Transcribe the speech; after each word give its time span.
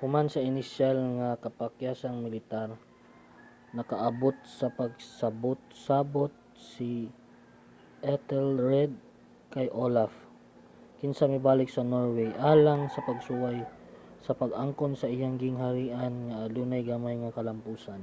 human 0.00 0.26
sa 0.30 0.44
inisyal 0.50 0.98
nga 1.18 1.30
kapakyasang 1.44 2.16
militar 2.26 2.68
nakaabot 3.76 4.36
sa 4.58 4.66
pagsabot-sabot 4.78 6.32
si 6.70 6.90
ethelred 8.14 8.92
kay 9.54 9.66
olaf 9.86 10.12
kinsa 11.00 11.24
mibalik 11.34 11.68
sa 11.72 11.88
norway 11.94 12.30
alang 12.52 12.80
sa 12.94 13.04
pagsuway 13.08 13.58
sa 14.24 14.32
pag-angkon 14.40 14.92
sa 14.96 15.10
iyang 15.14 15.36
gingharian 15.42 16.14
nga 16.26 16.36
adunay 16.46 16.82
gamay 16.90 17.14
nga 17.20 17.34
kalampusan 17.36 18.02